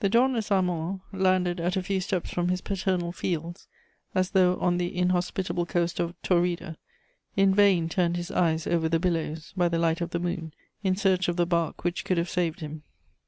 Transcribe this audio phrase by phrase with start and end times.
[0.00, 3.68] The dauntless Armand, landed at a few steps from his paternal fields,
[4.16, 6.74] as though on the inhospitable coast of Taurida,
[7.36, 10.52] in vain turned his eyes over the billows, by the light of the moon,
[10.82, 12.82] in search of the bark which could have saved him.